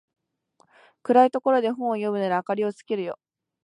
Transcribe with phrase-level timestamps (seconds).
[1.03, 3.19] 暗いところで本を読むなら明かりつけるよ